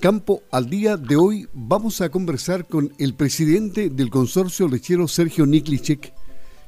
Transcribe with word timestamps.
Campo 0.00 0.44
al 0.52 0.70
Día 0.70 0.96
de 0.96 1.16
hoy 1.16 1.48
vamos 1.52 2.00
a 2.00 2.08
conversar 2.08 2.66
con 2.66 2.92
el 2.98 3.14
presidente 3.14 3.90
del 3.90 4.10
consorcio 4.10 4.68
lechero 4.68 5.08
Sergio 5.08 5.44
Niklicek, 5.44 6.12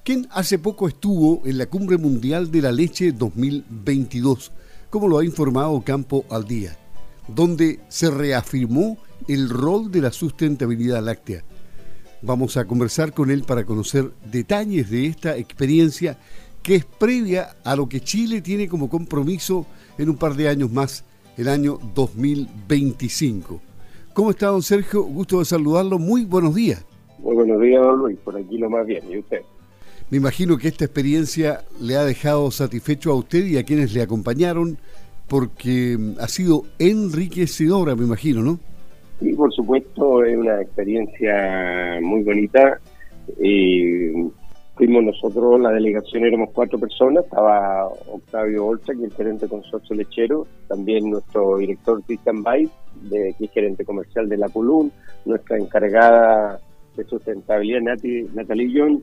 quien 0.04 0.26
hace 0.32 0.58
poco 0.58 0.88
estuvo 0.88 1.42
en 1.44 1.58
la 1.58 1.66
Cumbre 1.66 1.96
Mundial 1.96 2.50
de 2.50 2.62
la 2.62 2.72
Leche 2.72 3.12
2022, 3.12 4.50
como 4.90 5.06
lo 5.06 5.18
ha 5.18 5.24
informado 5.24 5.80
Campo 5.82 6.24
al 6.28 6.44
Día, 6.44 6.76
donde 7.28 7.78
se 7.88 8.10
reafirmó 8.10 8.98
el 9.28 9.48
rol 9.48 9.92
de 9.92 10.00
la 10.00 10.10
sustentabilidad 10.10 11.04
láctea. 11.04 11.44
Vamos 12.22 12.56
a 12.56 12.64
conversar 12.64 13.12
con 13.12 13.30
él 13.30 13.44
para 13.44 13.64
conocer 13.64 14.10
detalles 14.30 14.90
de 14.90 15.06
esta 15.06 15.36
experiencia 15.36 16.18
que 16.64 16.74
es 16.74 16.84
previa 16.84 17.56
a 17.62 17.76
lo 17.76 17.88
que 17.88 18.00
Chile 18.00 18.40
tiene 18.40 18.68
como 18.68 18.90
compromiso 18.90 19.66
en 19.98 20.10
un 20.10 20.16
par 20.16 20.34
de 20.34 20.48
años 20.48 20.72
más 20.72 21.04
el 21.40 21.48
año 21.48 21.78
2025. 21.94 23.62
¿Cómo 24.12 24.30
está, 24.30 24.48
don 24.48 24.60
Sergio? 24.60 25.04
Gusto 25.04 25.38
de 25.38 25.46
saludarlo. 25.46 25.98
Muy 25.98 26.26
buenos 26.26 26.54
días. 26.54 26.84
Muy 27.18 27.34
buenos 27.34 27.58
días, 27.62 27.80
don 27.80 27.98
Luis. 27.98 28.18
Por 28.18 28.36
aquí 28.36 28.58
lo 28.58 28.68
más 28.68 28.86
bien. 28.86 29.10
¿Y 29.10 29.18
usted? 29.18 29.40
Me 30.10 30.18
imagino 30.18 30.58
que 30.58 30.68
esta 30.68 30.84
experiencia 30.84 31.64
le 31.80 31.96
ha 31.96 32.04
dejado 32.04 32.50
satisfecho 32.50 33.10
a 33.10 33.14
usted 33.14 33.46
y 33.46 33.56
a 33.56 33.64
quienes 33.64 33.94
le 33.94 34.02
acompañaron, 34.02 34.76
porque 35.28 35.96
ha 36.20 36.28
sido 36.28 36.64
enriquecedora, 36.78 37.96
me 37.96 38.04
imagino, 38.04 38.42
¿no? 38.42 38.60
Sí, 39.20 39.32
por 39.32 39.50
supuesto, 39.54 40.22
es 40.24 40.36
una 40.36 40.60
experiencia 40.60 42.00
muy 42.02 42.22
bonita. 42.22 42.78
Fuimos 44.80 45.04
nosotros, 45.04 45.60
la 45.60 45.72
delegación 45.72 46.24
éramos 46.24 46.52
cuatro 46.54 46.78
personas, 46.78 47.24
estaba 47.24 47.86
Octavio 47.86 48.64
Olcha, 48.64 48.94
que 48.94 49.04
es 49.04 49.10
el 49.10 49.12
gerente 49.12 49.46
consorcio 49.46 49.94
lechero, 49.94 50.46
también 50.68 51.10
nuestro 51.10 51.58
director 51.58 52.02
Christian 52.06 52.42
Weiss, 52.42 52.70
de, 53.02 53.34
que 53.36 53.44
es 53.44 53.50
gerente 53.50 53.84
comercial 53.84 54.26
de 54.26 54.38
la 54.38 54.48
Pulún, 54.48 54.90
nuestra 55.26 55.58
encargada 55.58 56.60
de 56.96 57.04
sustentabilidad 57.04 57.82
Natalie 58.32 58.72
John, 58.74 59.02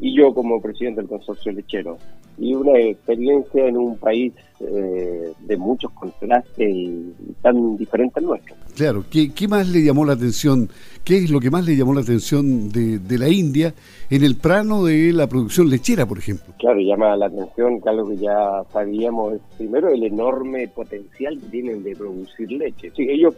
y 0.00 0.16
yo 0.16 0.34
como 0.34 0.60
presidente 0.60 1.00
del 1.00 1.08
consorcio 1.08 1.52
lechero. 1.52 1.98
Y 2.36 2.52
una 2.54 2.76
experiencia 2.80 3.66
en 3.68 3.76
un 3.76 3.96
país 3.96 4.32
eh, 4.60 5.32
de 5.38 5.56
muchos 5.56 5.92
contrastes 5.92 6.68
y, 6.68 7.12
tan 7.42 7.76
diferente 7.76 8.18
al 8.18 8.26
nuestro. 8.26 8.56
Claro, 8.74 9.04
¿Qué, 9.08 9.32
¿qué, 9.32 9.46
más 9.46 9.68
le 9.68 9.84
llamó 9.84 10.04
la 10.04 10.14
atención? 10.14 10.68
¿Qué 11.04 11.18
es 11.18 11.30
lo 11.30 11.38
que 11.38 11.50
más 11.50 11.64
le 11.64 11.76
llamó 11.76 11.94
la 11.94 12.00
atención 12.00 12.70
de, 12.70 12.98
de, 12.98 13.18
la 13.18 13.28
India 13.28 13.72
en 14.10 14.24
el 14.24 14.36
plano 14.36 14.84
de 14.84 15.12
la 15.12 15.28
producción 15.28 15.70
lechera, 15.70 16.06
por 16.06 16.18
ejemplo? 16.18 16.52
Claro, 16.58 16.80
llama 16.80 17.16
la 17.16 17.26
atención 17.26 17.80
que 17.80 17.88
algo 17.88 18.08
que 18.08 18.16
ya 18.16 18.62
sabíamos, 18.72 19.34
primero 19.56 19.88
el 19.88 20.02
enorme 20.02 20.66
potencial 20.66 21.38
que 21.38 21.46
tienen 21.46 21.84
de 21.84 21.94
producir 21.94 22.50
leche. 22.50 22.90
Sí, 22.96 23.06
ellos 23.08 23.36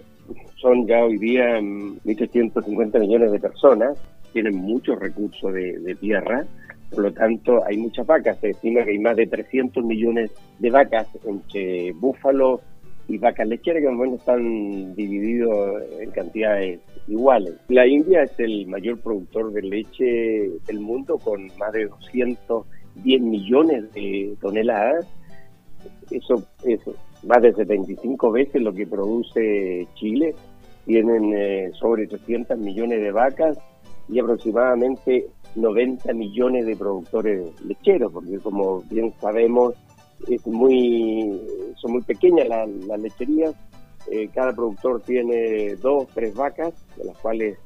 son 0.56 0.86
ya 0.86 1.04
hoy 1.04 1.18
día 1.18 1.60
1.350 1.60 2.98
millones 2.98 3.30
de 3.30 3.38
personas 3.38 3.98
tienen 4.36 4.56
muchos 4.56 4.98
recursos 4.98 5.50
de, 5.50 5.96
tierra, 5.98 6.44
por 6.90 7.04
lo 7.04 7.10
tanto 7.10 7.64
hay 7.64 7.78
muchas 7.78 8.06
vacas, 8.06 8.38
se 8.38 8.50
estima 8.50 8.84
que 8.84 8.90
hay 8.90 8.98
más 8.98 9.16
de 9.16 9.26
300 9.26 9.82
millones 9.82 10.30
de 10.58 10.70
vacas 10.70 11.08
entre 11.24 11.92
búfalos 11.92 12.60
y 13.08 13.16
vacas 13.16 13.48
lecheras 13.48 13.80
que 13.80 13.88
en 13.88 14.14
están 14.14 14.94
divididos 14.94 15.82
en 16.00 16.10
cantidades 16.10 16.80
iguales. 17.08 17.54
La 17.68 17.86
India 17.86 18.24
es 18.24 18.38
el 18.38 18.66
mayor 18.66 19.00
productor 19.00 19.54
de 19.54 19.62
leche 19.62 20.50
del 20.66 20.80
mundo 20.80 21.16
con 21.16 21.46
más 21.58 21.72
de 21.72 21.86
210 21.86 23.22
millones 23.22 23.90
de 23.94 24.36
toneladas. 24.42 25.06
Eso 26.10 26.46
es 26.62 26.80
más 27.22 27.40
de 27.40 27.54
75 27.54 28.30
veces 28.32 28.60
lo 28.60 28.74
que 28.74 28.86
produce 28.86 29.88
Chile. 29.94 30.34
Tienen 30.84 31.32
eh, 31.34 31.70
sobre 31.80 32.06
300 32.06 32.58
millones 32.58 33.00
de 33.00 33.12
vacas 33.12 33.58
y 34.08 34.18
aproximadamente 34.18 35.26
90 35.54 36.12
millones 36.12 36.66
de 36.66 36.76
productores 36.76 37.60
lecheros, 37.62 38.12
porque 38.12 38.38
como 38.38 38.82
bien 38.90 39.12
sabemos, 39.20 39.74
es 40.28 40.46
muy, 40.46 41.40
son 41.76 41.92
muy 41.92 42.02
pequeñas 42.02 42.48
las, 42.48 43.00
lecherías. 43.00 43.54
Eh, 44.10 44.28
cada 44.32 44.52
productor 44.52 45.02
tiene 45.02 45.74
dos, 45.76 46.06
tres 46.14 46.34
vacas, 46.34 46.74
de 46.96 47.04
las 47.04 47.18
cuales 47.18 47.58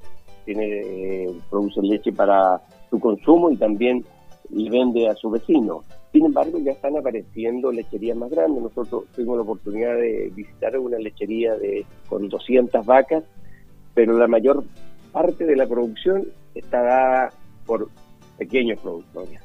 tiene, 0.44 0.64
eh, 0.64 1.30
produce 1.50 1.82
leche 1.82 2.12
para 2.12 2.60
su 2.88 2.98
consumo 2.98 3.50
y 3.50 3.56
también 3.56 4.04
le 4.50 4.70
vende 4.70 5.08
a 5.08 5.14
su 5.14 5.30
vecino. 5.30 5.82
Sin 6.12 6.24
embargo, 6.24 6.58
ya 6.58 6.72
están 6.72 6.96
apareciendo 6.96 7.70
lecherías 7.70 8.16
más 8.16 8.30
grandes. 8.30 8.62
Nosotros 8.62 9.04
tuvimos 9.14 9.36
la 9.36 9.42
oportunidad 9.42 9.94
de 9.94 10.32
visitar 10.34 10.76
una 10.78 10.98
lechería 10.98 11.54
de 11.56 11.84
con 12.08 12.28
200 12.28 12.84
vacas, 12.84 13.22
pero 13.94 14.18
la 14.18 14.26
mayor 14.26 14.64
parte 15.12 15.44
de 15.44 15.56
la 15.56 15.66
producción 15.66 16.26
está 16.54 16.82
dada 16.82 17.32
por 17.66 17.88
pequeños 18.38 18.81
productores. 18.81 19.41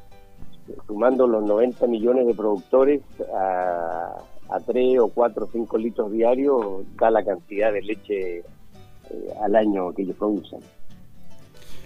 Sumando 0.88 1.28
los 1.28 1.44
90 1.44 1.86
millones 1.88 2.26
de 2.26 2.34
productores 2.34 3.02
a, 3.34 4.16
a 4.50 4.59
3 4.59 5.00
o 5.00 5.09
4 5.09 5.46
o 5.46 5.50
5 5.52 5.78
litros 5.78 6.12
diarios, 6.12 6.84
da 6.96 7.12
la 7.12 7.24
cantidad 7.24 7.72
de 7.72 7.81
leche 7.81 8.38
eh, 8.38 8.44
al 9.42 9.56
año 9.56 9.94
que 9.94 10.03
ellos 10.03 10.16
producen. 10.18 10.59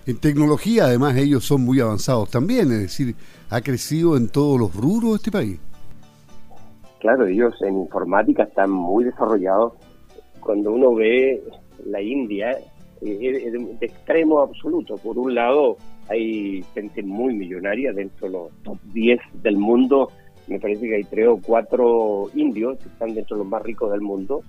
En 0.06 0.18
tecnología, 0.18 0.86
además, 0.86 1.18
ellos 1.18 1.44
son 1.46 1.62
muy 1.62 1.80
avanzados 1.80 2.30
también, 2.30 2.72
es 2.72 2.82
decir, 2.82 3.16
ha 3.50 3.62
crecido 3.62 4.18
en 4.18 4.30
todos 4.30 4.60
los 4.60 4.74
rubros 4.74 5.12
de 5.12 5.16
este 5.18 5.32
país. 5.32 5.60
Claro, 7.00 7.28
ellos 7.28 7.54
en 7.62 7.80
informática 7.80 8.44
están 8.44 8.72
muy 8.72 9.04
desarrollados. 9.04 9.74
Cuando 10.40 10.74
uno 10.74 10.96
ve 10.96 11.42
la 11.86 12.02
India, 12.02 12.58
eh, 13.02 13.52
de 13.80 13.86
extremo 13.86 14.40
absoluto. 14.40 14.96
Por 14.98 15.18
un 15.18 15.34
lado, 15.34 15.78
hay 16.10 16.64
gente 16.74 17.02
muy 17.04 17.34
millonaria 17.34 17.94
dentro 17.94 18.28
de 18.28 18.34
los 18.34 18.52
top 18.64 18.78
10 18.94 19.20
del 19.42 19.58
mundo. 19.58 20.12
Me 20.48 20.60
parece 20.60 20.88
que 20.88 20.96
hay 20.96 21.04
tres 21.04 21.28
o 21.28 21.40
cuatro 21.42 22.30
indios 22.34 22.78
que 22.80 22.90
están 22.90 23.14
dentro 23.14 23.38
de 23.38 23.44
los 23.44 23.52
más 23.52 23.62
ricos 23.64 23.92
del 23.92 24.02
mundo. 24.02 24.42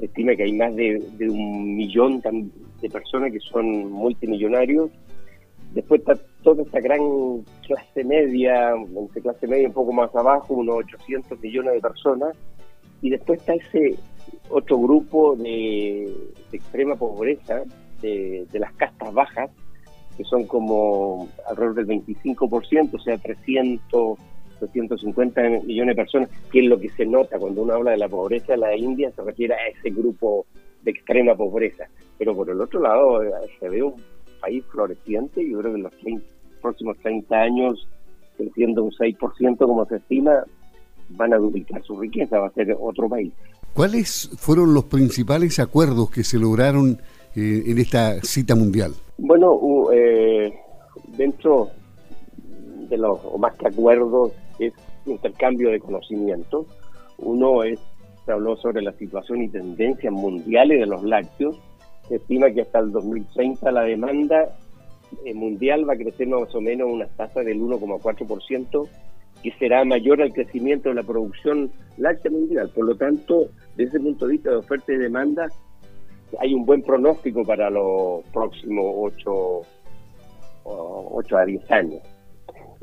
Estima 0.00 0.34
que 0.34 0.42
hay 0.42 0.52
más 0.52 0.74
de, 0.74 1.00
un 1.20 1.76
millón 1.76 2.20
de 2.20 2.90
personas 2.90 3.32
que 3.32 3.40
son 3.40 3.90
multimillonarios. 3.90 4.90
Después 5.72 6.00
está 6.00 6.16
toda 6.42 6.62
esta 6.62 6.80
gran 6.80 7.00
clase 7.66 8.04
media, 8.04 8.74
clase 9.22 9.46
media 9.46 9.68
un 9.68 9.74
poco 9.74 9.92
más 9.92 10.14
abajo, 10.14 10.54
unos 10.54 10.76
800 10.76 11.40
millones 11.40 11.74
de 11.74 11.80
personas. 11.80 12.36
Y 13.00 13.10
después 13.10 13.40
está 13.40 13.54
ese 13.54 13.96
otro 14.48 14.78
grupo 14.78 15.36
de 15.36 16.12
extrema 16.52 16.96
pobreza, 16.96 17.62
de, 18.00 18.46
las 18.52 18.72
castas 18.74 19.12
bajas, 19.12 19.50
que 20.16 20.24
son 20.24 20.46
como 20.46 21.28
alrededor 21.48 21.86
del 21.86 22.02
25%, 22.04 22.94
o 22.94 22.98
sea, 22.98 23.18
300, 23.18 24.18
350 24.58 25.42
millones 25.64 25.96
de 25.96 26.02
personas, 26.02 26.30
que 26.50 26.60
es 26.60 26.66
lo 26.66 26.78
que 26.78 26.88
se 26.90 27.04
nota 27.04 27.38
cuando 27.38 27.62
uno 27.62 27.74
habla 27.74 27.92
de 27.92 27.98
la 27.98 28.08
pobreza 28.08 28.52
de 28.52 28.58
la 28.58 28.76
India, 28.76 29.10
se 29.14 29.22
refiere 29.22 29.54
a 29.54 29.68
ese 29.68 29.90
grupo 29.90 30.46
de 30.82 30.90
extrema 30.92 31.34
pobreza. 31.34 31.84
Pero 32.18 32.34
por 32.34 32.48
el 32.48 32.60
otro 32.60 32.80
lado, 32.80 33.22
eh, 33.22 33.30
se 33.60 33.68
ve 33.68 33.82
un 33.82 34.02
país 34.40 34.64
floreciente, 34.70 35.42
y 35.42 35.50
yo 35.50 35.58
creo 35.60 35.72
que 35.72 35.78
en 35.78 35.82
los 35.84 35.94
próximos 36.62 36.96
30 36.98 37.36
años, 37.36 37.88
creciendo 38.36 38.84
un 38.84 38.90
6% 38.92 39.58
como 39.58 39.84
se 39.86 39.96
estima, 39.96 40.44
van 41.10 41.34
a 41.34 41.36
duplicar 41.36 41.82
su 41.82 41.98
riqueza, 41.98 42.38
va 42.38 42.48
a 42.48 42.52
ser 42.52 42.76
otro 42.78 43.08
país. 43.08 43.32
¿Cuáles 43.72 44.30
fueron 44.38 44.72
los 44.72 44.84
principales 44.84 45.58
acuerdos 45.58 46.10
que 46.10 46.24
se 46.24 46.38
lograron 46.38 46.98
eh, 47.36 47.64
en 47.66 47.78
esta 47.78 48.20
cita 48.22 48.54
mundial? 48.54 48.92
Bueno, 49.18 49.58
eh, 49.92 50.52
dentro 51.16 51.68
de 52.88 52.96
los 52.96 53.20
más 53.38 53.54
que 53.56 53.68
acuerdos 53.68 54.32
es 54.58 54.72
intercambio 55.04 55.70
de 55.70 55.80
conocimientos. 55.80 56.66
Uno 57.18 57.62
es, 57.62 57.78
se 58.24 58.32
habló 58.32 58.56
sobre 58.56 58.82
la 58.82 58.92
situación 58.92 59.42
y 59.42 59.48
tendencias 59.48 60.12
mundiales 60.12 60.80
de 60.80 60.86
los 60.86 61.02
lácteos. 61.02 61.60
Se 62.08 62.16
estima 62.16 62.50
que 62.50 62.62
hasta 62.62 62.78
el 62.78 62.92
2030 62.92 63.70
la 63.70 63.82
demanda 63.82 64.56
eh, 65.24 65.34
mundial 65.34 65.88
va 65.88 65.94
a 65.94 65.96
crecer 65.96 66.28
más 66.28 66.54
o 66.54 66.60
menos 66.60 66.88
una 66.90 67.06
tasa 67.06 67.40
del 67.40 67.60
1,4%, 67.60 68.88
que 69.42 69.52
será 69.58 69.84
mayor 69.84 70.22
al 70.22 70.32
crecimiento 70.32 70.88
de 70.88 70.96
la 70.96 71.02
producción 71.02 71.70
láctea 71.96 72.30
mundial. 72.30 72.70
Por 72.74 72.86
lo 72.86 72.96
tanto, 72.96 73.48
desde 73.76 73.90
ese 73.90 74.00
punto 74.00 74.26
de 74.26 74.32
vista 74.32 74.50
de 74.50 74.56
oferta 74.56 74.92
y 74.92 74.96
demanda, 74.96 75.48
hay 76.38 76.54
un 76.54 76.66
buen 76.66 76.82
pronóstico 76.82 77.42
para 77.44 77.70
los 77.70 78.24
próximos 78.32 78.84
8, 78.96 79.60
8 80.64 81.36
a 81.36 81.44
10 81.44 81.70
años. 81.70 82.02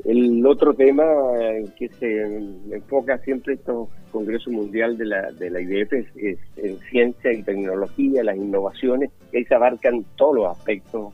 El 0.04 0.46
otro 0.46 0.74
tema 0.74 1.04
que 1.78 1.88
se 1.88 2.22
enfoca 2.70 3.18
siempre 3.18 3.54
estos 3.54 3.88
Congreso 4.14 4.48
Mundial 4.50 4.96
de 4.96 5.06
la, 5.06 5.32
de 5.32 5.50
la 5.50 5.60
IDF 5.60 5.92
es, 5.92 6.38
en 6.56 6.78
ciencia 6.90 7.32
y 7.32 7.42
tecnología, 7.42 8.22
las 8.22 8.36
innovaciones, 8.36 9.10
que 9.32 9.38
ahí 9.38 9.44
se 9.44 9.54
abarcan 9.56 10.04
todos 10.14 10.36
los 10.36 10.56
aspectos 10.56 11.12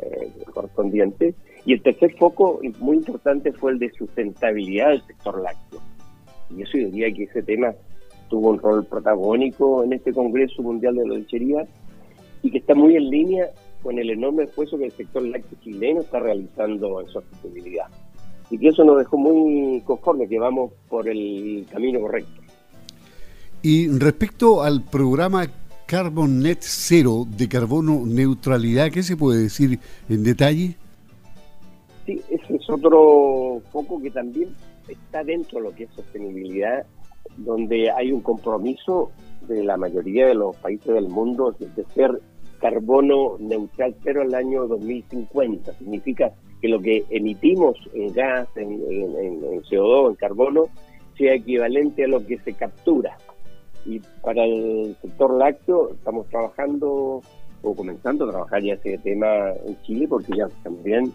eh, 0.00 0.32
correspondientes. 0.54 1.34
Y 1.66 1.74
el 1.74 1.82
tercer 1.82 2.16
foco 2.16 2.60
muy 2.78 2.96
importante 2.96 3.52
fue 3.52 3.72
el 3.72 3.78
de 3.78 3.90
sustentabilidad 3.90 4.88
del 4.88 5.02
sector 5.02 5.42
lácteo. 5.42 5.80
Y 6.56 6.62
eso 6.62 6.78
yo 6.78 6.86
diría 6.86 7.12
que 7.12 7.24
ese 7.24 7.42
tema 7.42 7.74
tuvo 8.28 8.50
un 8.50 8.58
rol 8.58 8.84
protagónico 8.84 9.84
en 9.84 9.92
este 9.92 10.12
Congreso 10.12 10.62
Mundial 10.62 10.96
de 10.96 11.06
la 11.06 11.14
Lechería 11.14 11.66
y 12.42 12.50
que 12.50 12.58
está 12.58 12.74
muy 12.74 12.96
en 12.96 13.10
línea 13.10 13.46
con 13.82 13.98
el 13.98 14.10
enorme 14.10 14.44
esfuerzo 14.44 14.78
que 14.78 14.86
el 14.86 14.92
sector 14.92 15.22
lácteo 15.22 15.58
chileno 15.62 16.00
está 16.00 16.20
realizando 16.20 17.00
en 17.00 17.08
sostenibilidad. 17.08 17.86
Y 18.50 18.58
que 18.58 18.68
eso 18.68 18.84
nos 18.84 18.98
dejó 18.98 19.16
muy 19.18 19.80
conforme, 19.82 20.28
que 20.28 20.38
vamos 20.38 20.72
por 20.88 21.08
el 21.08 21.66
camino 21.70 22.00
correcto. 22.00 22.40
Y 23.62 23.88
respecto 23.88 24.62
al 24.62 24.82
programa 24.84 25.46
Carbon 25.86 26.40
Net 26.40 26.58
Zero 26.60 27.26
de 27.26 27.48
carbono 27.48 28.04
neutralidad, 28.06 28.90
¿qué 28.90 29.02
se 29.02 29.16
puede 29.16 29.42
decir 29.42 29.78
en 30.08 30.22
detalle? 30.22 30.76
Sí, 32.06 32.20
ese 32.30 32.56
es 32.56 32.70
otro 32.70 33.60
foco 33.70 34.00
que 34.00 34.10
también 34.10 34.50
está 34.88 35.24
dentro 35.24 35.58
de 35.58 35.64
lo 35.64 35.74
que 35.74 35.84
es 35.84 35.90
sostenibilidad, 35.90 36.86
donde 37.38 37.90
hay 37.90 38.12
un 38.12 38.20
compromiso 38.20 39.10
de 39.46 39.64
la 39.64 39.76
mayoría 39.76 40.26
de 40.26 40.34
los 40.34 40.56
países 40.56 40.92
del 40.92 41.08
mundo 41.08 41.54
de 41.58 41.84
ser 41.94 42.20
carbono 42.60 43.36
neutral 43.38 43.94
pero 44.02 44.22
al 44.22 44.34
año 44.34 44.66
2050. 44.66 45.72
Significa 45.74 46.32
que 46.60 46.68
lo 46.68 46.80
que 46.80 47.04
emitimos 47.10 47.76
en 47.94 48.12
gas, 48.12 48.48
en, 48.56 48.72
en, 48.72 49.62
CO2, 49.62 50.10
en 50.10 50.14
carbono, 50.16 50.64
sea 51.16 51.34
equivalente 51.34 52.04
a 52.04 52.08
lo 52.08 52.24
que 52.26 52.38
se 52.38 52.52
captura. 52.52 53.16
Y 53.86 54.00
para 54.22 54.44
el 54.44 54.96
sector 55.00 55.34
lácteo 55.34 55.92
estamos 55.92 56.28
trabajando 56.28 57.22
o 57.62 57.74
comenzando 57.74 58.24
a 58.24 58.30
trabajar 58.30 58.62
ya 58.62 58.74
ese 58.74 58.98
tema 58.98 59.50
en 59.66 59.80
Chile 59.82 60.06
porque 60.08 60.36
ya 60.36 60.48
también 60.62 61.12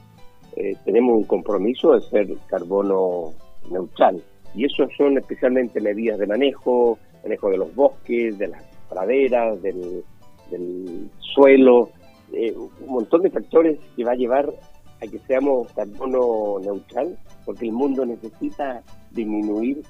eh, 0.55 0.75
tenemos 0.85 1.17
un 1.17 1.23
compromiso 1.23 1.93
de 1.93 2.01
ser 2.01 2.27
carbono 2.47 3.33
neutral. 3.69 4.21
Y 4.55 4.65
eso 4.65 4.87
son 4.97 5.17
especialmente 5.17 5.81
medidas 5.81 6.19
de 6.19 6.27
manejo, 6.27 6.99
manejo 7.23 7.49
de 7.49 7.57
los 7.57 7.73
bosques, 7.75 8.37
de 8.37 8.47
las 8.47 8.63
praderas, 8.89 9.61
del, 9.61 10.03
suelo, 11.33 11.89
eh, 12.31 12.53
un 12.55 12.87
montón 12.87 13.23
de 13.23 13.31
factores 13.31 13.79
que 13.95 14.03
va 14.03 14.11
a 14.11 14.15
llevar 14.15 14.53
a 15.01 15.07
que 15.07 15.19
seamos 15.27 15.71
carbono 15.73 16.59
neutral, 16.59 17.17
porque 17.45 17.65
el 17.65 17.71
mundo 17.71 18.05
necesita 18.05 18.83
disminuir 19.11 19.81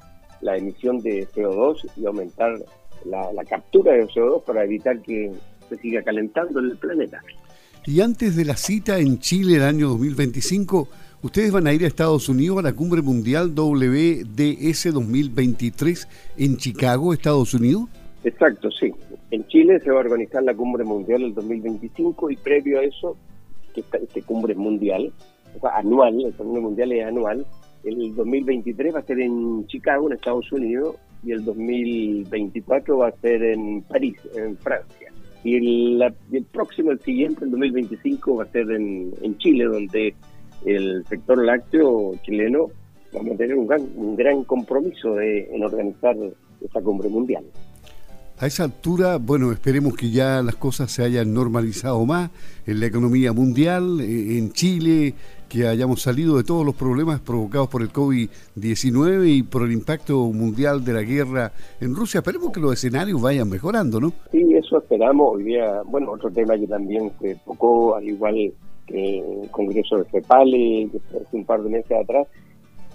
la 0.41 0.57
emisión 0.57 0.99
de 0.99 1.27
CO2 1.27 1.91
y 1.97 2.05
aumentar 2.05 2.57
la, 3.05 3.31
la 3.33 3.43
captura 3.43 3.93
de 3.93 4.07
CO2 4.07 4.43
para 4.43 4.63
evitar 4.63 5.01
que 5.01 5.31
se 5.69 5.77
siga 5.77 6.01
calentando 6.01 6.59
el 6.59 6.77
planeta. 6.77 7.21
Y 7.85 7.99
antes 7.99 8.35
de 8.37 8.45
la 8.45 8.55
cita 8.55 8.99
en 8.99 9.19
Chile 9.19 9.57
el 9.57 9.63
año 9.63 9.89
2025, 9.89 10.87
ustedes 11.23 11.51
van 11.51 11.65
a 11.65 11.73
ir 11.73 11.83
a 11.83 11.87
Estados 11.87 12.29
Unidos 12.29 12.59
a 12.59 12.61
la 12.61 12.73
cumbre 12.73 13.01
mundial 13.01 13.55
WDS 13.55 14.93
2023 14.93 16.07
en 16.37 16.57
Chicago, 16.57 17.13
Estados 17.13 17.53
Unidos. 17.53 17.85
Exacto, 18.23 18.69
sí. 18.71 18.91
En 19.31 19.47
Chile 19.47 19.79
se 19.79 19.89
va 19.89 19.97
a 19.97 19.99
organizar 20.01 20.43
la 20.43 20.53
cumbre 20.53 20.83
mundial 20.83 21.23
el 21.23 21.33
2025 21.33 22.29
y 22.29 22.37
previo 22.37 22.79
a 22.79 22.83
eso, 22.83 23.17
que 23.73 23.81
esta, 23.81 23.97
este 23.97 24.21
cumbre 24.21 24.53
mundial, 24.53 25.11
o 25.55 25.59
sea, 25.59 25.77
anual, 25.77 26.23
el 26.23 26.33
cumbre 26.33 26.61
mundial 26.61 26.91
es 26.91 27.05
anual, 27.05 27.45
el 27.83 28.15
2023 28.15 28.95
va 28.95 28.99
a 28.99 29.03
ser 29.03 29.19
en 29.19 29.65
Chicago, 29.67 30.07
en 30.07 30.13
Estados 30.13 30.51
Unidos, 30.51 30.95
y 31.23 31.31
el 31.31 31.43
2024 31.45 32.97
va 32.97 33.07
a 33.07 33.11
ser 33.21 33.43
en 33.43 33.81
París, 33.83 34.17
en 34.35 34.57
Francia. 34.57 35.11
Y 35.43 35.55
el, 35.55 36.13
el 36.31 36.43
próximo, 36.45 36.91
el 36.91 36.99
siguiente, 37.01 37.43
el 37.43 37.51
2025, 37.51 38.35
va 38.37 38.43
a 38.43 38.47
ser 38.47 38.71
en, 38.71 39.13
en 39.21 39.37
Chile, 39.37 39.65
donde 39.65 40.15
el 40.65 41.05
sector 41.07 41.43
lácteo 41.43 42.15
chileno 42.23 42.69
vamos 43.13 43.33
a 43.33 43.37
tener 43.37 43.55
un 43.55 43.67
gran, 43.67 43.81
un 43.95 44.15
gran 44.15 44.43
compromiso 44.43 45.15
de, 45.15 45.49
en 45.53 45.63
organizar 45.63 46.15
esa 46.61 46.81
cumbre 46.81 47.09
mundial. 47.09 47.43
A 48.39 48.47
esa 48.47 48.63
altura, 48.63 49.17
bueno, 49.17 49.51
esperemos 49.51 49.95
que 49.95 50.09
ya 50.09 50.41
las 50.41 50.55
cosas 50.55 50.91
se 50.91 51.03
hayan 51.03 51.33
normalizado 51.33 52.03
más 52.05 52.31
en 52.65 52.79
la 52.79 52.87
economía 52.87 53.31
mundial, 53.31 54.01
eh, 54.01 54.37
en 54.37 54.51
Chile, 54.51 55.13
que 55.47 55.67
hayamos 55.67 56.01
salido 56.01 56.35
de 56.37 56.43
todos 56.43 56.65
los 56.65 56.73
problemas 56.73 57.19
provocados 57.19 57.69
por 57.69 57.83
el 57.83 57.93
COVID-19 57.93 59.37
y 59.37 59.43
por 59.43 59.61
el 59.61 59.71
impacto 59.71 60.17
mundial 60.31 60.83
de 60.83 60.93
la 60.93 61.03
guerra 61.03 61.51
en 61.79 61.95
Rusia. 61.95 62.17
Esperemos 62.17 62.51
que 62.51 62.59
los 62.59 62.73
escenarios 62.73 63.21
vayan 63.21 63.47
mejorando, 63.47 64.01
¿no? 64.01 64.11
Sí, 64.31 64.43
eso 64.55 64.79
esperamos. 64.79 65.35
Hoy 65.35 65.43
día, 65.43 65.83
bueno, 65.85 66.11
otro 66.11 66.31
tema 66.31 66.57
que 66.57 66.65
también 66.65 67.11
se 67.21 67.35
tocó, 67.45 67.95
al 67.95 68.03
igual 68.03 68.51
que 68.87 69.19
el 69.19 69.49
Congreso 69.51 69.97
de 69.97 70.05
FEPALE, 70.05 70.89
que 70.91 71.17
hace 71.17 71.37
un 71.37 71.45
par 71.45 71.61
de 71.61 71.69
meses 71.69 71.91
atrás, 71.91 72.27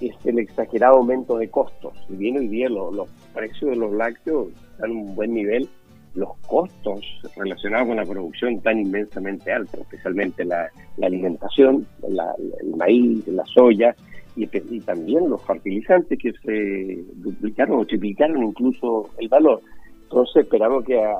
es 0.00 0.14
el 0.25 0.38
exagerado 0.38 0.99
aumento 0.99 1.38
de 1.38 1.49
costos. 1.49 1.93
Si 2.06 2.17
bien 2.17 2.38
hoy 2.38 2.49
día 2.49 2.69
los, 2.69 2.94
los 2.94 3.08
precios 3.35 3.70
de 3.70 3.76
los 3.76 3.93
lácteos 3.93 4.49
están 4.73 4.90
en 4.90 4.96
un 4.96 5.14
buen 5.14 5.35
nivel, 5.35 5.69
los 6.14 6.37
costos 6.46 7.00
relacionados 7.37 7.88
con 7.88 7.96
la 7.96 8.05
producción 8.05 8.55
están 8.55 8.79
inmensamente 8.79 9.52
altos, 9.52 9.81
especialmente 9.81 10.44
la, 10.44 10.70
alimentación, 11.02 11.87
el 12.02 12.76
maíz, 12.76 13.26
la 13.29 13.44
soya 13.46 13.94
y, 14.35 14.46
también 14.81 15.29
los 15.29 15.43
fertilizantes 15.44 16.19
que 16.19 16.32
se 16.32 17.05
duplicaron 17.17 17.81
o 17.81 17.85
triplicaron 17.85 18.43
incluso 18.43 19.11
el 19.19 19.29
valor. 19.29 19.61
Entonces 20.05 20.44
esperamos 20.44 20.85
que 20.85 21.00
a, 21.00 21.14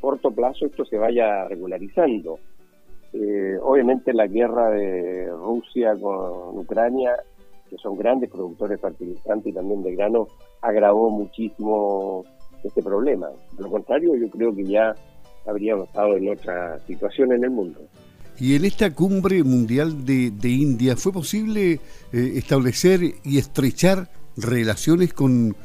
corto 0.00 0.32
plazo 0.32 0.66
esto 0.66 0.84
se 0.84 0.96
vaya 0.96 1.46
regularizando. 1.48 2.38
Eh, 3.18 3.58
obviamente 3.62 4.12
la 4.12 4.26
guerra 4.26 4.70
de 4.70 5.28
Rusia 5.30 5.94
con 5.98 6.58
Ucrania 6.58 7.16
que 7.68 7.76
son 7.78 7.96
grandes 7.96 8.30
productores 8.30 8.80
fertilizantes 8.80 9.52
y 9.52 9.54
también 9.54 9.82
de 9.82 9.94
grano, 9.94 10.28
agravó 10.62 11.10
muchísimo 11.10 12.24
este 12.62 12.82
problema. 12.82 13.28
De 13.56 13.62
lo 13.62 13.70
contrario, 13.70 14.14
yo 14.16 14.28
creo 14.30 14.54
que 14.54 14.64
ya 14.64 14.94
habríamos 15.46 15.88
estado 15.88 16.16
en 16.16 16.30
otra 16.30 16.78
situación 16.86 17.32
en 17.32 17.44
el 17.44 17.50
mundo. 17.50 17.80
Y 18.38 18.54
en 18.54 18.64
esta 18.64 18.92
cumbre 18.92 19.42
mundial 19.42 20.04
de, 20.04 20.48
India, 20.48 20.96
¿fue 20.96 21.12
posible 21.12 21.72
eh, 21.72 22.32
establecer 22.34 23.00
y 23.24 23.38
estrechar 23.38 24.08
relaciones 24.36 25.14
con, 25.14 25.56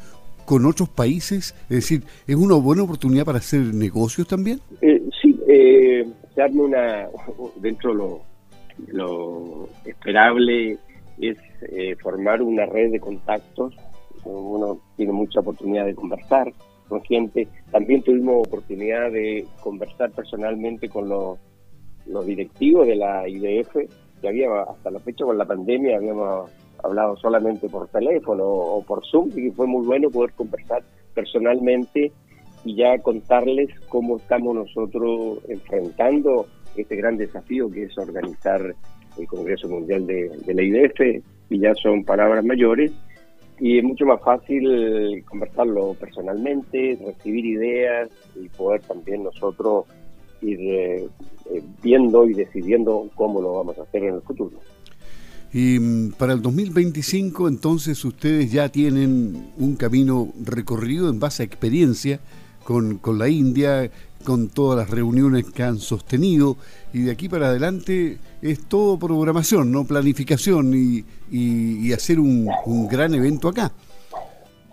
con 0.45 0.65
otros 0.65 0.87
países? 0.87 1.53
Es 1.63 1.75
decir, 1.75 2.03
¿es 2.27 2.35
una 2.35 2.55
buena 2.55 2.83
oportunidad 2.83 3.25
para 3.25 3.39
hacer 3.39 3.73
negocios 3.73 4.25
también? 4.27 4.61
Eh, 4.81 5.01
sí, 5.21 5.37
eh, 5.49 6.05
darme 6.41 6.63
una, 6.63 7.09
dentro 7.57 7.91
de 7.91 7.97
lo, 7.97 8.21
lo 8.87 9.67
esperable, 9.85 10.77
es 11.19 11.37
eh, 11.71 11.95
formar 12.01 12.41
una 12.41 12.65
red 12.65 12.91
de 12.91 12.99
contactos. 12.99 13.75
Uno 14.23 14.79
tiene 14.97 15.13
mucha 15.13 15.39
oportunidad 15.39 15.85
de 15.85 15.95
conversar 15.95 16.51
con 16.87 17.01
gente. 17.03 17.47
También 17.71 18.03
tuvimos 18.03 18.47
oportunidad 18.47 19.11
de 19.11 19.45
conversar 19.61 20.11
personalmente 20.11 20.89
con 20.89 21.09
los, 21.09 21.39
los 22.05 22.25
directivos 22.25 22.87
de 22.87 22.95
la 22.95 23.27
IDF, 23.27 23.75
que 24.21 24.27
había 24.27 24.47
hasta 24.61 24.91
la 24.91 24.99
fecha 24.99 25.25
con 25.25 25.37
la 25.37 25.45
pandemia 25.45 25.97
habíamos 25.97 26.51
hablado 26.83 27.15
solamente 27.17 27.69
por 27.69 27.87
teléfono 27.89 28.43
o 28.43 28.83
por 28.83 29.05
Zoom, 29.05 29.29
y 29.35 29.51
fue 29.51 29.67
muy 29.67 29.85
bueno 29.85 30.09
poder 30.09 30.33
conversar 30.33 30.83
personalmente 31.13 32.11
y 32.63 32.75
ya 32.75 32.97
contarles 32.99 33.69
cómo 33.89 34.17
estamos 34.17 34.55
nosotros 34.55 35.39
enfrentando 35.47 36.47
este 36.75 36.95
gran 36.95 37.17
desafío 37.17 37.69
que 37.69 37.83
es 37.83 37.97
organizar 37.97 38.75
el 39.17 39.27
Congreso 39.27 39.67
Mundial 39.67 40.07
de, 40.07 40.31
la 40.53 40.63
IDF, 40.63 41.23
y 41.49 41.59
ya 41.59 41.73
son 41.75 42.03
palabras 42.03 42.45
mayores, 42.45 42.91
y 43.59 43.77
es 43.77 43.83
mucho 43.83 44.05
más 44.05 44.21
fácil 44.21 45.23
conversarlo 45.25 45.93
personalmente, 45.99 46.97
recibir 47.05 47.45
ideas 47.45 48.09
y 48.35 48.47
poder 48.49 48.81
también 48.81 49.23
nosotros 49.23 49.85
ir 50.41 50.59
eh, 50.59 51.07
eh, 51.53 51.61
viendo 51.83 52.27
y 52.27 52.33
decidiendo 52.33 53.09
cómo 53.15 53.41
lo 53.41 53.53
vamos 53.53 53.77
a 53.77 53.83
hacer 53.83 54.03
en 54.03 54.15
el 54.15 54.21
futuro. 54.21 54.57
Y 55.53 55.77
mm, 55.79 56.13
para 56.13 56.33
el 56.33 56.41
2025 56.41 57.47
entonces 57.47 58.03
ustedes 58.05 58.51
ya 58.51 58.69
tienen 58.69 59.51
un 59.57 59.75
camino 59.75 60.29
recorrido 60.43 61.09
en 61.09 61.19
base 61.19 61.43
a 61.43 61.45
experiencia 61.45 62.19
con, 62.63 62.97
con 62.97 63.17
la 63.17 63.29
India, 63.29 63.89
con 64.23 64.49
todas 64.49 64.77
las 64.77 64.89
reuniones 64.89 65.49
que 65.51 65.63
han 65.63 65.77
sostenido 65.77 66.57
y 66.93 67.03
de 67.03 67.11
aquí 67.11 67.29
para 67.29 67.47
adelante 67.47 68.17
es 68.41 68.67
todo 68.67 68.97
programación, 68.97 69.71
no 69.71 69.85
planificación 69.85 70.73
y, 70.73 71.03
y, 71.29 71.93
hacer 71.93 72.19
un, 72.19 72.47
gran 72.89 73.13
evento 73.13 73.49
acá. 73.49 73.71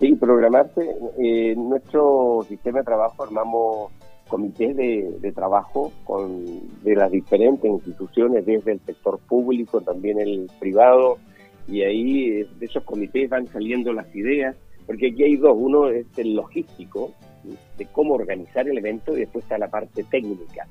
Sí, 0.00 0.14
programarse. 0.14 0.88
Eh, 1.18 1.54
nuestro 1.57 2.45
sistema 2.49 2.78
de 2.78 2.85
trabajo 2.85 3.25
armamos 3.25 3.92
comités 4.28 4.76
de, 4.76 5.33
trabajo 5.35 5.92
con, 6.04 6.45
de 6.83 6.95
las 6.95 7.11
diferentes 7.11 7.71
instituciones, 7.71 8.45
desde 8.47 8.73
el 8.73 8.80
sector 8.80 9.18
público, 9.18 9.80
también 9.80 10.21
el 10.21 10.50
privado, 10.61 11.18
y 11.66 11.83
ahí 11.83 12.30
eh, 12.30 12.49
de 12.59 12.66
esos 12.66 12.85
comités 12.85 13.28
van 13.28 13.47
saliendo 13.47 13.92
las 13.92 14.14
ideas, 14.14 14.57
porque 14.87 15.09
aquí 15.09 15.25
hay 15.25 15.37
dos, 15.37 15.54
uno 15.57 15.88
es 15.88 16.07
el 16.16 16.35
logístico, 16.35 17.12
de 17.76 17.87
cómo 17.87 18.14
organizar 18.14 18.68
el 18.68 18.78
evento 18.78 19.16
y 19.16 19.21
después 19.21 19.45
está 19.45 19.59
la 19.59 19.68
parte 19.68 20.04
técnica. 20.04 20.66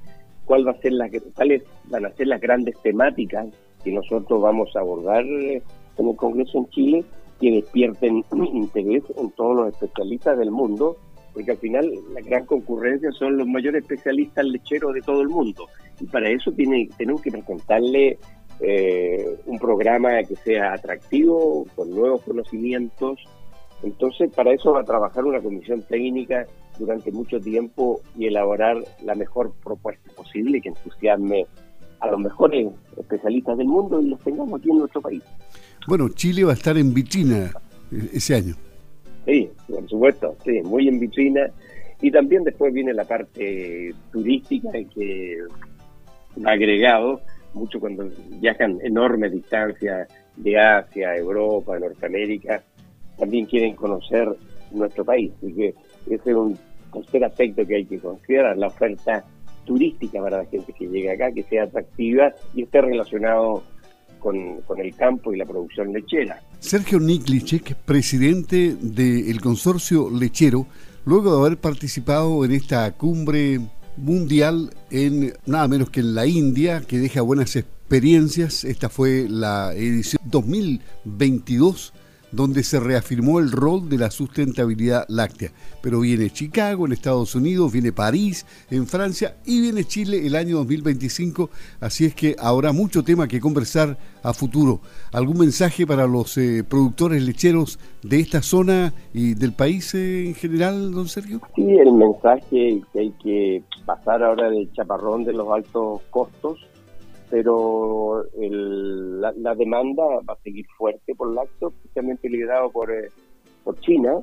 ¿Cuál 0.46 0.68
va 0.68 0.72
a 0.72 0.82
ser 0.82 0.94
la, 0.94 1.10
¿Cuáles 1.36 1.64
van 1.86 2.06
a 2.06 2.14
ser 2.14 2.28
las 2.28 2.42
grandes 2.42 2.76
temáticas 2.82 3.48
que 3.84 3.92
nosotros 3.92 4.42
vamos 4.42 4.76
a 4.76 4.80
abordar 4.80 5.26
en 5.26 5.62
el 5.98 6.16
Congreso 6.16 6.60
en 6.60 6.70
Chile 6.70 7.06
que 7.40 7.52
despierten 7.52 8.24
interés 8.54 9.04
en 9.18 9.32
todos 9.32 9.56
los 9.56 9.74
especialistas 9.74 10.38
del 10.38 10.52
mundo 10.52 10.98
porque 11.38 11.52
al 11.52 11.58
final 11.60 11.92
la 12.16 12.22
gran 12.22 12.48
concurrencia 12.48 13.12
son 13.12 13.38
los 13.38 13.48
mayores 13.48 13.84
especialistas 13.84 14.44
lecheros 14.44 14.92
de 14.96 15.02
todo 15.02 15.22
el 15.22 15.30
mundo. 15.30 15.68
Y 16.00 16.06
para 16.08 16.32
eso 16.32 16.52
tiene, 16.52 16.90
tenemos 16.98 17.22
que 17.22 17.30
presentarle 17.30 18.18
eh, 18.60 19.38
un 19.46 19.60
programa 19.60 20.24
que 20.24 20.36
sea 20.38 20.74
atractivo, 20.74 21.68
con 21.76 21.92
nuevos 21.92 22.24
conocimientos. 22.24 23.20
Entonces, 23.84 24.32
para 24.34 24.54
eso 24.54 24.74
va 24.74 24.82
a 24.82 24.84
trabajar 24.84 25.24
una 25.26 25.40
comisión 25.40 25.84
técnica 25.84 26.46
durante 26.80 27.12
mucho 27.12 27.40
tiempo 27.40 28.02
y 28.18 28.28
elaborar 28.28 28.78
la 29.04 29.16
mejor 29.16 29.54
propuesta 29.64 30.12
posible 30.16 30.62
que 30.62 30.70
entusiasme 30.70 31.46
a 32.00 32.08
los 32.12 32.20
mejores 32.20 32.68
especialistas 32.98 33.58
del 33.58 33.68
mundo 33.68 34.02
y 34.02 34.10
los 34.10 34.20
tengamos 34.22 34.60
aquí 34.60 34.70
en 34.70 34.80
nuestro 34.80 35.02
país. 35.02 35.24
Bueno, 35.88 36.10
Chile 36.10 36.44
va 36.44 36.52
a 36.52 36.56
estar 36.56 36.78
en 36.78 36.94
vitrina 36.94 37.52
eh, 37.92 38.10
ese 38.14 38.36
año. 38.36 38.56
Sí, 39.26 39.50
por 39.68 39.88
supuesto, 39.90 40.36
sí, 40.44 40.62
muy 40.64 40.88
en 40.88 41.00
vitrina. 41.00 41.50
Y 42.02 42.12
también 42.12 42.44
después 42.44 42.74
viene 42.74 42.94
la 42.94 43.04
parte 43.04 43.94
turística 44.12 44.72
que 44.72 45.38
ha 46.46 46.52
agregado 46.52 47.22
mucho 47.54 47.80
cuando 47.80 48.08
viajan 48.40 48.80
enormes 48.84 49.32
distancias 49.32 50.08
de 50.36 50.60
Asia, 50.60 51.16
Europa, 51.16 51.80
Norteamérica, 51.80 52.62
también 53.18 53.46
quieren 53.46 53.76
conocer 53.76 54.36
nuestro 54.72 55.06
país. 55.06 55.32
Así 55.38 55.54
que 55.54 55.76
ese 56.08 56.30
es 56.30 56.36
un 56.36 56.58
tercer 56.94 57.24
aspecto 57.24 57.66
que 57.66 57.76
hay 57.76 57.86
que 57.86 58.00
considerar, 58.00 58.58
la 58.58 58.68
oferta 58.68 59.26
turística 59.66 60.22
para 60.22 60.38
la 60.40 60.46
gente 60.46 60.74
que 60.74 60.88
llega 60.88 61.14
acá, 61.14 61.32
que 61.32 61.44
sea 61.44 61.64
atractiva 61.64 62.34
y 62.56 62.64
esté 62.64 62.82
relacionado 62.82 63.64
con, 64.20 64.80
el 64.80 64.96
campo 64.96 65.34
y 65.34 65.38
la 65.38 65.46
producción 65.46 65.94
lechera. 65.94 66.42
Sergio 66.60 67.00
Niklicek, 67.00 67.76
presidente 67.76 68.76
del 68.80 69.40
consorcio 69.42 70.10
lechero, 70.10 70.66
luego 71.06 71.34
de 71.34 71.46
haber 71.46 71.58
participado 71.58 72.44
en 72.44 72.52
esta 72.52 72.92
cumbre 72.94 73.60
mundial 73.96 74.72
en 74.92 75.34
nada 75.46 75.68
menos 75.68 75.90
que 75.90 76.02
en 76.02 76.16
la 76.16 76.26
India, 76.26 76.82
que 76.82 76.98
deja 76.98 77.22
buenas 77.22 77.56
experiencias. 77.56 78.64
Esta 78.64 78.90
fue 78.90 79.28
la 79.30 79.74
edición 79.74 80.22
2022 80.26 81.94
donde 82.32 82.64
se 82.64 82.80
reafirmó 82.80 83.40
el 83.40 83.52
rol 83.52 83.90
de 83.90 83.98
la 83.98 84.12
sustentabilidad 84.12 85.06
láctea. 85.08 85.52
Pero 85.82 86.02
viene 86.02 86.30
Chicago 86.30 86.86
en 86.86 86.92
Estados 86.92 87.36
Unidos, 87.36 87.72
viene 87.72 87.92
París 87.92 88.46
en 88.70 88.86
Francia 88.88 89.38
y 89.46 89.62
viene 89.62 89.84
Chile 89.86 90.26
el 90.26 90.36
año 90.36 90.58
2025, 90.58 91.50
así 91.80 92.06
es 92.06 92.16
que 92.16 92.36
habrá 92.40 92.72
mucho 92.72 93.04
tema 93.04 93.28
que 93.28 93.40
conversar 93.40 93.98
a 94.24 94.34
futuro. 94.34 94.82
¿Algún 95.12 95.40
mensaje 95.40 95.88
para 95.88 96.08
los 96.08 96.38
eh, 96.38 96.64
productores 96.68 97.24
lecheros 97.24 97.80
de 98.04 98.20
esta 98.20 98.42
zona 98.42 98.94
y 99.14 99.34
del 99.34 99.54
país 99.54 99.94
en 99.96 100.36
general, 100.36 100.92
don 100.92 101.08
Sergio? 101.08 101.42
Sí, 101.56 101.64
el 101.64 101.94
mensaje 101.94 102.82
que 102.92 103.00
hay 103.00 103.12
que 103.24 103.64
pasar 103.86 104.24
ahora 104.24 104.50
del 104.50 104.72
chaparrón 104.74 105.24
de 105.24 105.34
los 105.34 105.48
altos 105.50 106.02
costos 106.10 106.60
pero 107.30 108.24
la, 108.36 109.56
demanda 109.56 110.04
va 110.28 110.34
a 110.34 110.44
seguir 110.44 110.66
fuerte 110.78 111.14
por 111.16 111.34
lácteos, 111.34 111.74
especialmente 111.74 112.30
liderado 112.30 112.72
por, 112.72 112.92
eh, 112.92 113.10
por 113.64 113.80
China. 113.82 114.20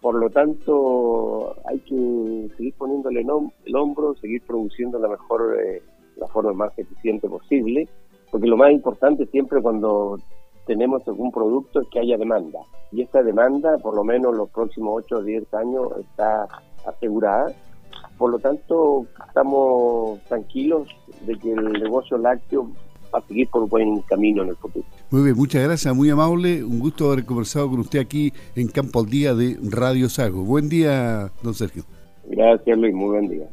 Por 0.00 0.14
lo 0.14 0.30
tanto, 0.30 1.56
hay 1.66 1.78
que 1.80 2.48
seguir 2.56 2.74
poniéndole 2.74 3.20
el 3.20 3.76
hombro, 3.76 4.14
seguir 4.16 4.42
produciendo 4.46 4.98
la 4.98 5.08
mejor, 5.08 5.58
eh, 5.60 5.82
la 6.16 6.26
forma 6.28 6.52
más 6.52 6.78
eficiente 6.78 7.28
posible, 7.28 7.88
porque 8.30 8.46
lo 8.46 8.56
más 8.56 8.72
importante 8.72 9.26
siempre 9.26 9.60
cuando 9.60 10.18
tenemos 10.66 11.06
algún 11.06 11.30
producto 11.30 11.80
es 11.80 11.88
que 11.88 12.00
haya 12.00 12.16
demanda. 12.16 12.60
Y 12.92 13.02
esta 13.02 13.22
demanda, 13.22 13.78
por 13.78 13.94
lo 13.94 14.04
menos 14.04 14.36
los 14.36 14.50
próximos 14.50 15.02
8 15.04 15.16
o 15.16 15.22
10 15.22 15.54
años, 15.54 15.88
está 16.00 16.46
asegurada 16.86 17.52
por 18.18 18.30
lo 18.30 18.38
tanto, 18.38 19.06
estamos 19.28 20.20
tranquilos 20.28 20.88
de 21.26 21.38
que 21.38 21.52
el 21.52 21.72
negocio 21.72 22.18
lácteo 22.18 22.70
va 23.14 23.18
a 23.18 23.22
seguir 23.22 23.48
por 23.48 23.62
un 23.62 23.68
buen 23.68 24.00
camino 24.02 24.42
en 24.42 24.50
el 24.50 24.56
futuro. 24.56 24.84
Muy 25.10 25.22
bien, 25.22 25.36
muchas 25.36 25.62
gracias, 25.62 25.94
muy 25.94 26.10
amable. 26.10 26.64
Un 26.64 26.78
gusto 26.78 27.12
haber 27.12 27.24
conversado 27.24 27.70
con 27.70 27.80
usted 27.80 28.00
aquí 28.00 28.32
en 28.54 28.68
Campo 28.68 29.00
al 29.00 29.06
Día 29.06 29.34
de 29.34 29.58
Radio 29.62 30.08
Sago. 30.08 30.42
Buen 30.42 30.68
día, 30.68 31.30
don 31.42 31.54
Sergio. 31.54 31.84
Gracias, 32.28 32.76
Luis, 32.76 32.94
muy 32.94 33.10
buen 33.10 33.28
día. 33.28 33.46